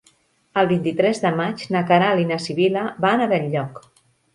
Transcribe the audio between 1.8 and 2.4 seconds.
Queralt i